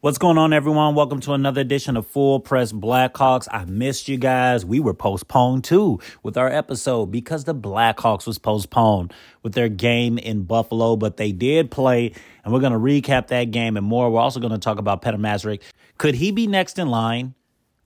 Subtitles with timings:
[0.00, 0.94] What's going on, everyone?
[0.94, 3.48] Welcome to another edition of Full Press Blackhawks.
[3.50, 4.64] I missed you guys.
[4.64, 10.16] We were postponed too with our episode because the Blackhawks was postponed with their game
[10.16, 12.12] in Buffalo, but they did play,
[12.44, 14.08] and we're going to recap that game and more.
[14.08, 15.62] We're also going to talk about Petr Mrazek.
[15.98, 17.34] Could he be next in line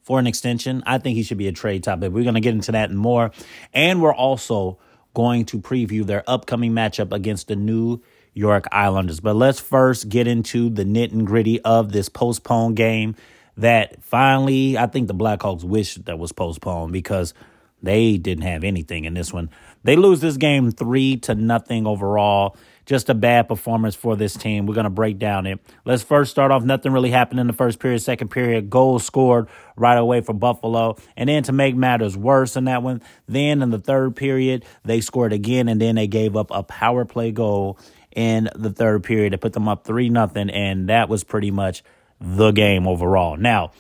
[0.03, 0.83] for an extension?
[0.85, 2.13] I think he should be a trade topic.
[2.13, 3.31] We're going to get into that and more.
[3.73, 4.79] And we're also
[5.15, 8.03] going to preview their upcoming matchup against the New
[8.35, 9.21] York Islanders.
[9.21, 13.15] But let's first get into the nit and gritty of this postponed game
[13.57, 17.35] that finally, I think the Blackhawks wish that was postponed because
[17.83, 19.51] they didn't have anything in this one.
[19.85, 22.57] They lose this game three to nothing overall.
[22.85, 24.67] Just a bad performance for this team.
[24.67, 25.61] We're going to break down it.
[25.85, 26.65] Let's first start off.
[26.65, 28.71] Nothing really happened in the first period, second period.
[28.71, 30.97] Goals scored right away for Buffalo.
[31.17, 35.01] And then to make matters worse in that one, then in the third period, they
[35.01, 37.79] scored again and then they gave up a power play goal
[38.15, 41.83] in the third period to put them up 3 nothing and that was pretty much
[42.21, 43.37] the game overall.
[43.37, 43.73] Now,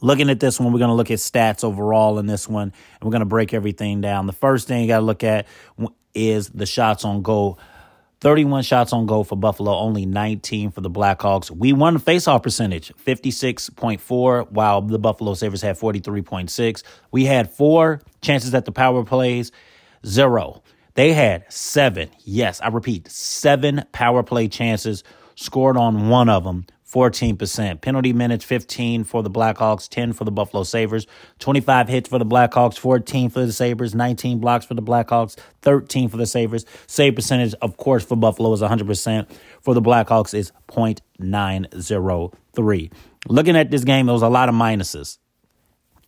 [0.00, 3.02] looking at this one, we're going to look at stats overall in this one and
[3.02, 4.26] we're going to break everything down.
[4.26, 5.46] The first thing you got to look at
[6.14, 7.58] is the shots on goal.
[8.20, 11.50] 31 shots on goal for Buffalo, only 19 for the Blackhawks.
[11.50, 16.82] We won the faceoff percentage, 56.4, while the Buffalo Sabres had 43.6.
[17.10, 19.52] We had four chances at the power plays,
[20.06, 20.62] zero.
[20.94, 25.02] They had seven, yes, I repeat, seven power play chances,
[25.34, 27.80] scored on one of them, 14%.
[27.80, 31.06] Penalty minutes, 15 for the Blackhawks, 10 for the Buffalo Sabres,
[31.38, 36.08] 25 hits for the Blackhawks, 14 for the Sabres, 19 blocks for the Blackhawks, 13
[36.08, 36.66] for the Sabres.
[36.88, 39.30] Save percentage, of course, for Buffalo is 100%.
[39.60, 42.92] For the Blackhawks is .903.
[43.28, 45.18] Looking at this game, there was a lot of minuses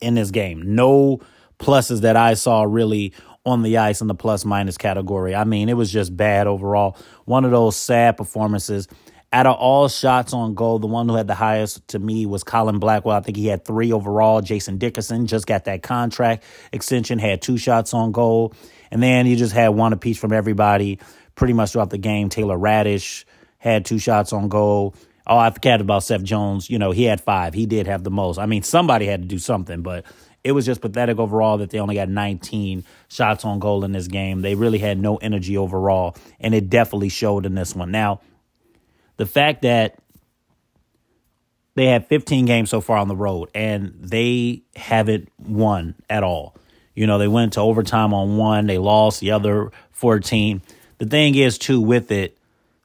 [0.00, 0.74] in this game.
[0.74, 1.20] No
[1.58, 3.12] pluses that I saw really
[3.44, 5.34] on the ice in the plus minus category.
[5.34, 6.96] I mean, it was just bad overall.
[7.24, 8.88] One of those sad performances.
[9.32, 12.44] Out of all shots on goal, the one who had the highest to me was
[12.44, 13.16] Colin Blackwell.
[13.16, 14.42] I think he had three overall.
[14.42, 18.52] Jason Dickinson just got that contract extension, had two shots on goal.
[18.90, 20.98] And then you just had one apiece from everybody
[21.34, 22.28] pretty much throughout the game.
[22.28, 23.24] Taylor Raddysh
[23.56, 24.94] had two shots on goal.
[25.26, 26.68] Oh, I forgot about Seth Jones.
[26.68, 27.54] You know, he had five.
[27.54, 28.38] He did have the most.
[28.38, 30.04] I mean, somebody had to do something, but
[30.44, 34.08] it was just pathetic overall that they only got 19 shots on goal in this
[34.08, 34.42] game.
[34.42, 37.92] They really had no energy overall, and it definitely showed in this one.
[37.92, 38.20] Now,
[39.16, 39.98] the fact that
[41.74, 46.54] they have 15 games so far on the road and they haven't won at all.
[46.94, 50.60] You know, they went to overtime on one, they lost the other 14.
[50.98, 52.36] The thing is, too, with it,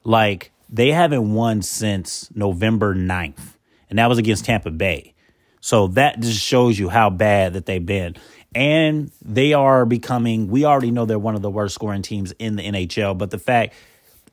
[0.04, 3.56] like they haven't won since November 9th,
[3.90, 5.14] and that was against Tampa Bay.
[5.60, 8.16] So that just shows you how bad that they've been.
[8.54, 12.56] And they are becoming, we already know they're one of the worst scoring teams in
[12.56, 13.74] the NHL, but the fact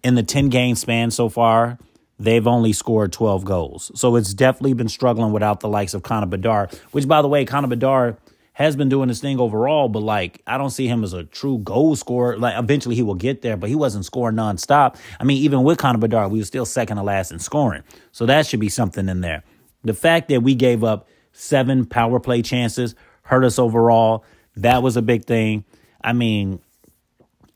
[0.05, 1.79] in the 10 game span so far,
[2.19, 3.91] they've only scored 12 goals.
[3.95, 7.43] So it's definitely been struggling without the likes of Connor Bedard, which, by the way,
[7.43, 8.17] Connor Bedard
[8.53, 11.57] has been doing his thing overall, but like I don't see him as a true
[11.57, 12.37] goal scorer.
[12.37, 14.95] Like eventually he will get there, but he wasn't scoring nonstop.
[15.19, 17.81] I mean, even with Connor Bedard, we were still second to last in scoring.
[18.11, 19.43] So that should be something in there.
[19.83, 22.93] The fact that we gave up seven power play chances
[23.23, 24.23] hurt us overall.
[24.55, 25.65] That was a big thing.
[26.03, 26.61] I mean,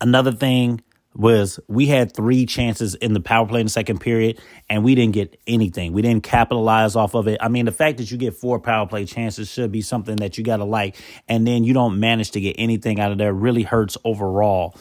[0.02, 0.82] another thing
[1.20, 4.40] was we had three chances in the power play in the second period
[4.70, 5.92] and we didn't get anything.
[5.92, 7.38] We didn't capitalize off of it.
[7.42, 10.38] I mean, the fact that you get four power play chances should be something that
[10.38, 10.96] you got to like.
[11.28, 14.78] And then you don't manage to get anything out of there really hurts overall.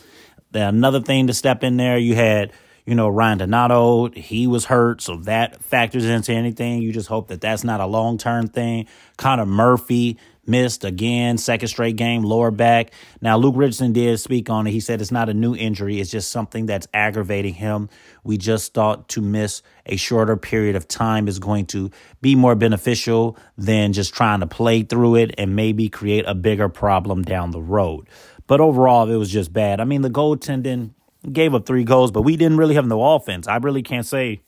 [0.54, 2.52] Another thing to step in there, you had,
[2.86, 5.02] you know, Ryan Donato, he was hurt.
[5.02, 6.82] So that factors into anything.
[6.82, 8.86] You just hope that that's not a long term thing.
[9.16, 12.92] Connor Murphy, missed again, second straight game, lower back.
[13.20, 14.70] Now, Luke Richardson did speak on it.
[14.70, 17.88] He said it's not a new injury, it's just something that's aggravating him.
[18.24, 21.90] We just thought to miss a shorter period of time is going to
[22.20, 26.68] be more beneficial than just trying to play through it and maybe create a bigger
[26.68, 28.08] problem down the road.
[28.46, 29.80] But overall, it was just bad.
[29.80, 30.94] I mean, the goaltending
[31.32, 33.46] gave up three goals, but we didn't really have no offense.
[33.46, 34.40] I really can't say,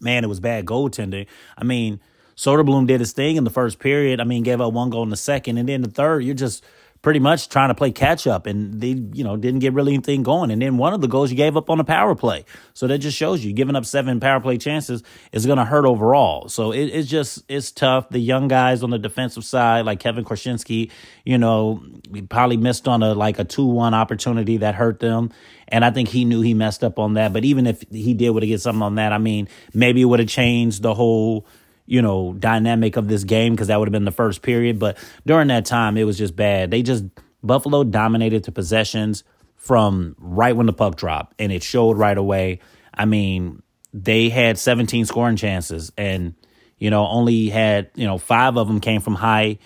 [0.00, 1.26] man, it was bad goaltending.
[1.56, 2.00] I mean,
[2.38, 4.20] Soderblom did his thing in the first period.
[4.20, 6.64] I mean, gave up one goal in the second, and then the third, you're just
[7.02, 10.22] pretty much trying to play catch up, and they, you know, didn't get really anything
[10.22, 10.52] going.
[10.52, 12.44] And then one of the goals you gave up on a power play,
[12.74, 15.02] so that just shows you giving up seven power play chances
[15.32, 16.48] is going to hurt overall.
[16.48, 18.08] So it, it's just it's tough.
[18.08, 20.92] The young guys on the defensive side, like Kevin Korchinski,
[21.24, 21.82] you know,
[22.28, 25.32] probably missed on a like a two one opportunity that hurt them.
[25.66, 27.32] And I think he knew he messed up on that.
[27.32, 30.04] But even if he did would have get something on that, I mean, maybe it
[30.04, 31.46] would have changed the whole
[31.88, 34.78] you know, dynamic of this game because that would have been the first period.
[34.78, 36.70] But during that time, it was just bad.
[36.70, 37.04] They just,
[37.42, 39.24] Buffalo dominated the possessions
[39.56, 42.60] from right when the puck dropped, and it showed right away.
[42.92, 43.62] I mean,
[43.94, 46.34] they had 17 scoring chances, and,
[46.76, 49.58] you know, only had, you know, five of them came from high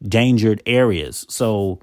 [0.00, 1.26] dangered areas.
[1.28, 1.80] So,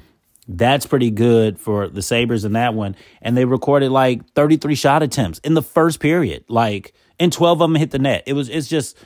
[0.47, 2.95] that's pretty good for the Sabres in that one.
[3.21, 6.45] And they recorded like 33 shot attempts in the first period.
[6.49, 8.23] Like, and 12 of them hit the net.
[8.25, 8.97] It was, it's just,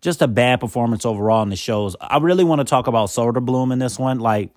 [0.00, 1.96] just a bad performance overall in the shows.
[2.00, 4.18] I really want to talk about Soderblom in this one.
[4.18, 4.50] Like,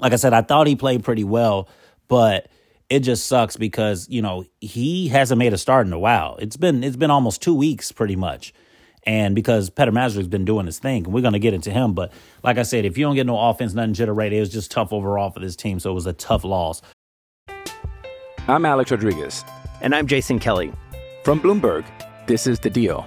[0.00, 1.68] like I said, I thought he played pretty well,
[2.08, 2.48] but
[2.88, 6.36] it just sucks because you know he hasn't made a start in a while.
[6.40, 8.52] It's been it's been almost two weeks pretty much,
[9.04, 11.94] and because Petr Mrazek's been doing his thing, and we're gonna get into him.
[11.94, 14.70] But like I said, if you don't get no offense, nothing generated, it was just
[14.70, 15.80] tough overall for this team.
[15.80, 16.82] So it was a tough loss.
[18.48, 19.44] I'm Alex Rodriguez,
[19.80, 20.72] and I'm Jason Kelly
[21.24, 21.84] from Bloomberg.
[22.26, 23.06] This is the Deal.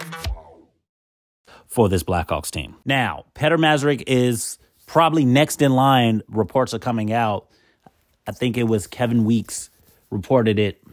[1.71, 2.75] for this Blackhawks team.
[2.85, 6.21] Now, Petr Mrazek is probably next in line.
[6.27, 7.47] Reports are coming out.
[8.27, 9.69] I think it was Kevin Weeks
[10.09, 10.83] reported it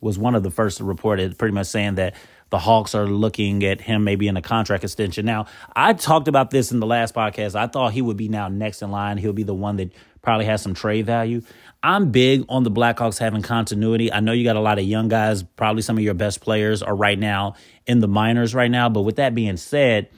[0.00, 2.14] was one of the first to report it, pretty much saying that
[2.50, 5.26] the Hawks are looking at him maybe in a contract extension.
[5.26, 7.54] Now, I talked about this in the last podcast.
[7.54, 9.18] I thought he would be now next in line.
[9.18, 9.92] He'll be the one that
[10.22, 11.42] probably has some trade value.
[11.82, 14.12] I'm big on the Blackhawks having continuity.
[14.12, 15.42] I know you got a lot of young guys.
[15.42, 17.54] Probably some of your best players are right now
[17.86, 18.88] in the minors right now.
[18.88, 20.08] But with that being said,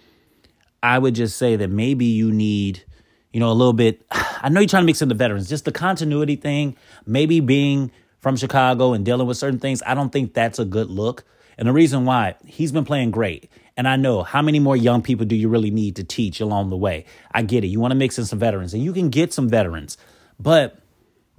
[0.83, 2.85] I would just say that maybe you need,
[3.33, 4.05] you know, a little bit.
[4.11, 7.91] I know you're trying to mix in the veterans, just the continuity thing, maybe being
[8.21, 9.83] from Chicago and dealing with certain things.
[9.87, 11.25] I don't think that's a good look.
[11.59, 13.51] And the reason why, he's been playing great.
[13.77, 16.71] And I know how many more young people do you really need to teach along
[16.71, 17.05] the way?
[17.33, 17.69] I get it.
[17.69, 19.97] You want to mix in some veterans, and you can get some veterans,
[20.39, 20.80] but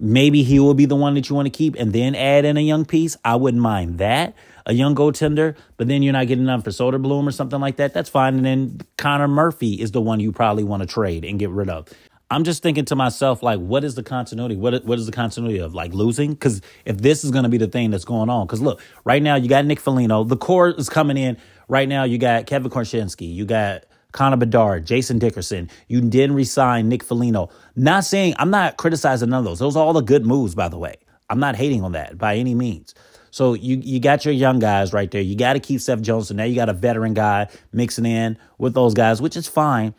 [0.02, 2.58] maybe he will be the one that you want to keep and then add in
[2.58, 3.16] a young piece.
[3.24, 4.36] I wouldn't mind that.
[4.66, 7.94] A young goaltender, but then you're not getting enough for Soderblom or something like that.
[7.94, 8.36] That's fine.
[8.36, 11.68] And then Connor Murphy is the one you probably want to trade and get rid
[11.68, 11.88] of.
[12.30, 14.56] I'm just thinking to myself, like, what is the continuity?
[14.56, 16.32] What what is the continuity of like losing?
[16.32, 19.22] Because if this is going to be the thing that's going on, because look, right
[19.22, 21.38] now you got Nick Foligno, the core is coming in.
[21.68, 25.70] Right now you got Kevin Korchinski, you got Connor Bedard, Jason Dickinson.
[25.88, 27.50] You didn't resign Nick Foligno.
[27.76, 29.60] Not saying I'm not criticizing none of those.
[29.60, 30.96] Those are all the good moves, by the way.
[31.30, 32.94] I'm not hating on that by any means.
[33.32, 35.22] So you you got your young guys right there.
[35.22, 36.28] You got to keep Seth Jones.
[36.28, 39.96] So now you got a veteran guy mixing in with those guys, which is fine.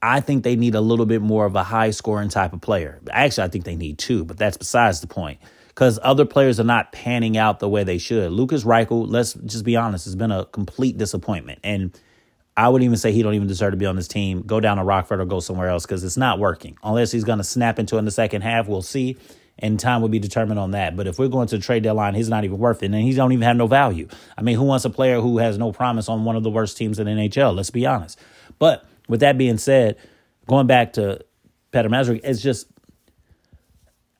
[0.00, 3.00] I think they need a little bit more of a high scoring type of player.
[3.10, 5.38] Actually, I think they need two, but that's besides the point.
[5.68, 8.32] Because other players are not panning out the way they should.
[8.32, 11.60] Lukas Reichel, let's just be honest, has been a complete disappointment.
[11.62, 11.98] And
[12.56, 14.42] I would even say he don't even deserve to be on this team.
[14.42, 16.76] Go down to Rockford or go somewhere else because it's not working.
[16.82, 19.16] Unless he's going to snap into it in the second half, we'll see.
[19.58, 20.96] And time will be determined on that.
[20.96, 22.86] But if we're going to trade deadline, he's not even worth it.
[22.86, 24.08] And he don't even have no value.
[24.36, 26.76] I mean, who wants a player who has no promise on one of the worst
[26.76, 27.54] teams in NHL?
[27.54, 28.18] Let's be honest.
[28.58, 29.96] But with that being said,
[30.46, 31.24] going back to
[31.72, 32.66] Petr Mrazek, it's just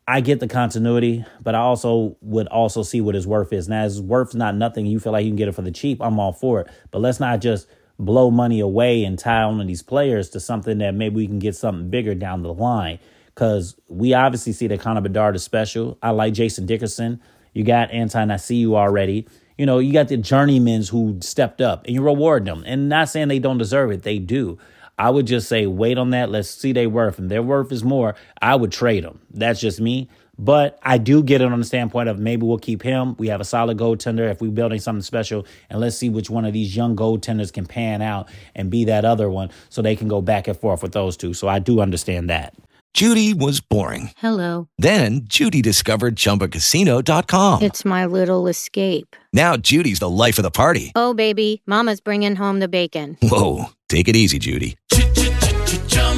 [0.07, 3.69] I get the continuity, but I also would also see what his worth is.
[3.69, 4.87] Now, his worth's not nothing.
[4.87, 6.03] You feel like you can get it for the cheap.
[6.03, 6.69] I'm all for it.
[6.91, 7.69] But let's not just
[7.99, 11.55] blow money away and tie on these players to something that maybe we can get
[11.55, 12.99] something bigger down the line.
[13.27, 15.97] Because we obviously see that Connor Bedard is special.
[16.03, 17.21] I like Jason Dickinson.
[17.55, 19.27] You got Anton I see you already.
[19.57, 22.63] You know, you got the journeymans who stepped up and you reward them.
[22.67, 24.59] And not saying they don't deserve it, they do.
[24.99, 26.31] I would just say wait on that.
[26.31, 27.19] Let's see their worth.
[27.19, 28.15] And their worth is more.
[28.41, 29.21] I would trade them.
[29.31, 30.09] That's just me.
[30.39, 33.17] But I do get it on the standpoint of maybe we'll keep him.
[33.19, 35.47] We have a solid goaltender if we're building something special.
[35.69, 39.05] And let's see which one of these young goaltenders can pan out and be that
[39.05, 41.35] other one so they can go back and forth with those two.
[41.35, 42.55] So I do understand that.
[42.95, 44.11] Judy was boring.
[44.19, 44.69] Hello.
[44.77, 47.63] Then Judy discovered chumbacasino.com.
[47.63, 49.17] It's my little escape.
[49.33, 50.93] Now Judy's the life of the party.
[50.95, 51.63] Oh, baby.
[51.67, 53.17] Mama's bringing home the bacon.
[53.23, 53.67] Whoa.
[53.89, 54.77] Take it easy, Judy.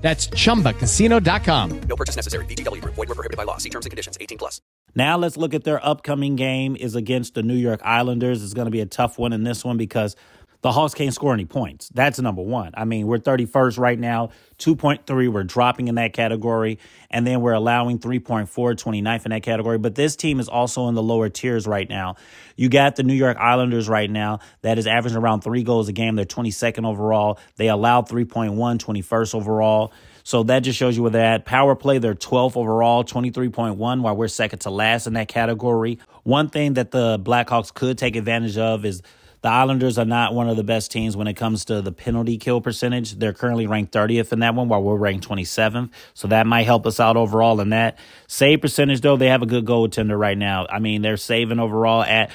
[0.00, 1.80] That's ChumbaCasino.com.
[1.82, 2.44] No purchase necessary.
[2.46, 2.80] VGW.
[2.82, 3.58] Void were prohibited by law.
[3.58, 4.16] See terms and conditions.
[4.20, 4.60] 18 plus.
[4.94, 8.42] Now let's look at their upcoming game is against the New York Islanders.
[8.42, 10.16] It's going to be a tough one in this one because
[10.62, 11.88] the Hawks can't score any points.
[11.94, 12.72] That's number one.
[12.76, 15.32] I mean, we're 31st right now, 2.3.
[15.32, 16.78] We're dropping in that category.
[17.10, 19.78] And then we're allowing 3.4, 29th in that category.
[19.78, 22.16] But this team is also in the lower tiers right now.
[22.56, 25.92] You got the New York Islanders right now that is averaging around three goals a
[25.92, 26.14] game.
[26.14, 27.38] They're 22nd overall.
[27.56, 29.92] They allowed 3.1, 21st overall.
[30.24, 31.46] So that just shows you where they're at.
[31.46, 35.98] Power play, they're 12th overall, 23.1, while we're second to last in that category.
[36.22, 39.02] One thing that the Blackhawks could take advantage of is
[39.42, 42.36] the Islanders are not one of the best teams when it comes to the penalty
[42.36, 43.12] kill percentage.
[43.12, 45.90] They're currently ranked 30th in that one, while we're ranked 27th.
[46.14, 47.98] So that might help us out overall in that.
[48.26, 50.66] Save percentage, though, they have a good goaltender right now.
[50.68, 52.30] I mean, they're saving overall at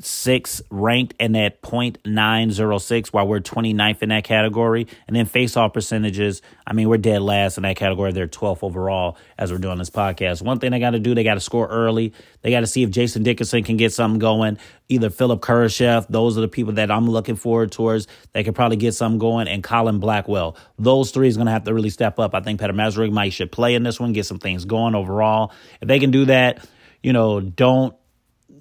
[0.00, 4.86] six ranked and at 0.906 while we're 29th in that category.
[5.06, 8.12] And then face-off percentages i mean we're dead last in that category.
[8.12, 10.42] They're 12th overall as we're doing this podcast.
[10.42, 12.12] One thing they got to do they got to score early.
[12.42, 14.58] They got to see if jason dickinson can get something going.
[14.88, 18.76] Either philipp kurashev those are the people that i'm looking forward towards they could probably
[18.76, 20.56] get something going and colin blackwell.
[20.78, 22.34] Those three is going to have to really step up.
[22.34, 25.52] I think Petr Mrazek might should play in this one get some things going overall.
[25.80, 26.66] If they can do that
[27.02, 27.94] you know don't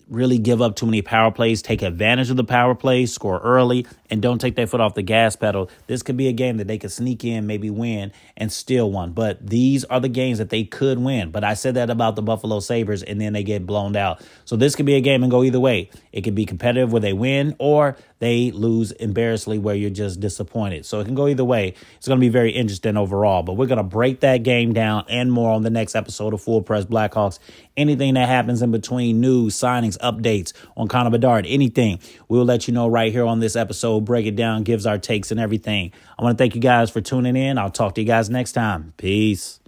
[0.09, 1.61] really give up too many power plays.
[1.61, 5.01] Take advantage of the power plays, score early, and don't take their foot off the
[5.01, 5.69] gas pedal.
[5.87, 9.11] This could be a game that they could sneak in, maybe win, and still win.
[9.11, 11.31] But these are the games that they could win.
[11.31, 14.21] But I said that about the Buffalo Sabres, and then they get blown out.
[14.45, 15.89] So this could be a game and go either way.
[16.11, 20.85] It could be competitive where they win, or they lose embarrassingly where you're just disappointed.
[20.85, 21.73] So it can go either way.
[21.97, 23.43] It's going to be very interesting overall.
[23.43, 26.41] But we're going to break that game down and more on the next episode of
[26.41, 27.39] Full Press Blackhawks.
[27.75, 32.73] Anything that happens in between news, signings, updates on Connor Bedard, anything, we'll let you
[32.73, 34.05] know right here on this episode.
[34.05, 35.91] Break it down, gives our takes and everything.
[36.17, 37.57] I want to thank you guys for tuning in.
[37.57, 38.93] I'll talk to you guys next time.
[38.97, 39.59] Peace.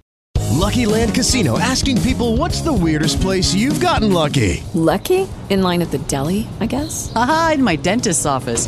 [0.58, 4.64] Lucky Land Casino asking people what's the weirdest place you've gotten lucky?
[4.74, 5.28] Lucky?
[5.50, 7.12] In line at the deli, I guess?
[7.16, 8.68] Aha, in my dentist's office.